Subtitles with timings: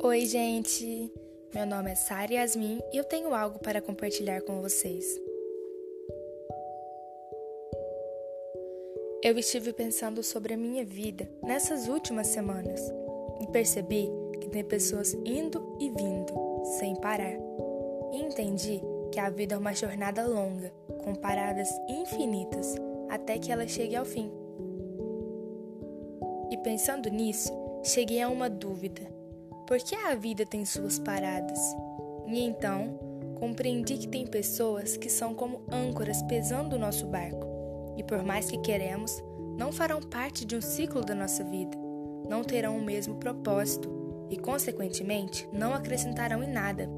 [0.00, 1.12] Oi, gente!
[1.52, 5.20] Meu nome é Sara Yasmin e eu tenho algo para compartilhar com vocês.
[9.24, 12.80] Eu estive pensando sobre a minha vida nessas últimas semanas
[13.40, 14.08] e percebi
[14.40, 16.32] que tem pessoas indo e vindo
[16.78, 17.36] sem parar.
[18.12, 18.80] E entendi
[19.10, 20.72] que a vida é uma jornada longa,
[21.02, 22.76] com paradas infinitas,
[23.08, 24.30] até que ela chegue ao fim.
[26.52, 27.52] E pensando nisso,
[27.82, 29.17] cheguei a uma dúvida
[29.68, 31.60] porque a vida tem suas paradas.
[32.26, 32.98] E então,
[33.38, 37.46] compreendi que tem pessoas que são como âncoras pesando o nosso barco,
[37.94, 39.22] e por mais que queremos,
[39.58, 41.76] não farão parte de um ciclo da nossa vida,
[42.28, 46.88] não terão o mesmo propósito e, consequentemente, não acrescentarão em nada.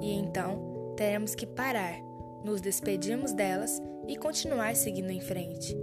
[0.00, 2.00] E então, teremos que parar,
[2.44, 5.76] nos despedirmos delas e continuar seguindo em frente.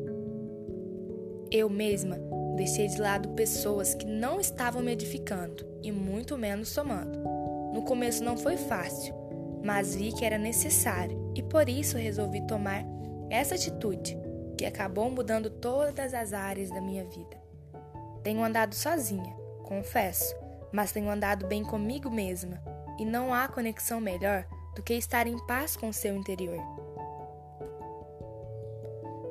[1.50, 2.20] Eu mesma
[2.60, 7.18] Deixei de lado pessoas que não estavam me edificando e muito menos somando.
[7.74, 9.16] No começo não foi fácil,
[9.64, 12.84] mas vi que era necessário e por isso resolvi tomar
[13.30, 14.18] essa atitude
[14.58, 17.42] que acabou mudando todas as áreas da minha vida.
[18.24, 20.36] Tenho andado sozinha, confesso,
[20.74, 22.62] mas tenho andado bem comigo mesma
[23.00, 26.62] e não há conexão melhor do que estar em paz com o seu interior.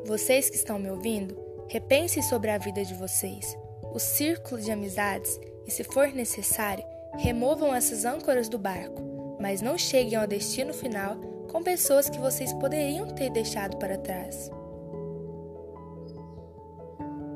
[0.07, 3.57] Vocês que estão me ouvindo, Repense sobre a vida de vocês,
[3.93, 6.83] o círculo de amizades e, se for necessário,
[7.19, 11.17] removam essas âncoras do barco, mas não cheguem ao destino final
[11.51, 14.51] com pessoas que vocês poderiam ter deixado para trás.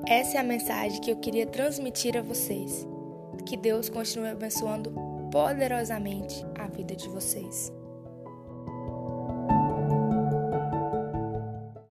[0.06, 2.86] Essa é a mensagem que eu queria transmitir a vocês.
[3.44, 4.92] Que Deus continue abençoando
[5.30, 7.72] poderosamente a vida de vocês.